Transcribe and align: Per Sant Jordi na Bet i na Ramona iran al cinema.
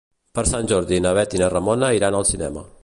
Per 0.37 0.43
Sant 0.51 0.69
Jordi 0.71 0.99
na 1.07 1.11
Bet 1.19 1.37
i 1.39 1.43
na 1.43 1.51
Ramona 1.57 1.95
iran 1.99 2.21
al 2.23 2.31
cinema. 2.35 2.71